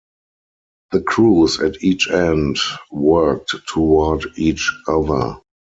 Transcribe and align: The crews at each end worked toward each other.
The 0.93 1.01
crews 1.01 1.59
at 1.59 1.83
each 1.83 2.09
end 2.09 2.57
worked 2.91 3.53
toward 3.67 4.25
each 4.35 4.73
other. 4.87 5.37